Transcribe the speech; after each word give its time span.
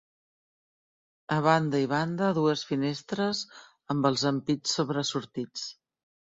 A 1.35 1.37
banda 1.47 1.81
i 1.83 1.89
banda, 1.91 2.31
dues 2.39 2.65
finestres 2.71 3.45
amb 3.97 4.11
els 4.13 4.27
ampits 4.35 4.77
sobresortits. 4.81 5.71